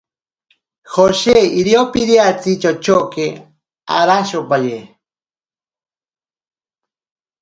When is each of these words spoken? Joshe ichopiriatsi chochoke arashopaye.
Joshe 0.91 1.35
ichopiriatsi 1.59 2.51
chochoke 2.61 3.25
arashopaye. 3.97 4.77